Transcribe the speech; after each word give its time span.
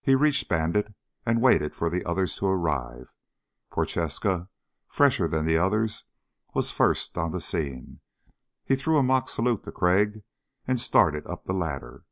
He 0.00 0.14
reached 0.14 0.48
Bandit 0.48 0.94
and 1.26 1.42
waited 1.42 1.74
for 1.74 1.90
the 1.90 2.02
others 2.06 2.34
to 2.36 2.46
arrive. 2.46 3.14
Prochaska, 3.70 4.48
fresher 4.88 5.28
than 5.28 5.44
the 5.44 5.58
others, 5.58 6.06
was 6.54 6.70
first 6.70 7.18
on 7.18 7.30
the 7.30 7.42
scene. 7.42 8.00
He 8.64 8.74
threw 8.74 8.96
a 8.96 9.02
mock 9.02 9.28
salute 9.28 9.64
to 9.64 9.72
Crag 9.72 10.22
and 10.66 10.80
started 10.80 11.26
up 11.26 11.44
the 11.44 11.52
ladder. 11.52 12.06